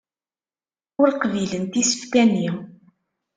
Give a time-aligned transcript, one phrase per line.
[1.01, 2.49] Ur qbilent isefka-nni.